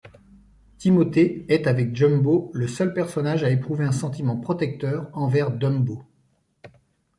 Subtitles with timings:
[0.79, 6.01] Timothée est avec Jumbo le seul personnage à éprouver un sentiment protecteur envers Dumbo.